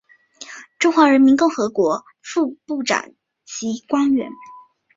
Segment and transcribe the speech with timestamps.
[0.79, 3.11] 中华人民共和国副部长
[3.45, 4.31] 级官员。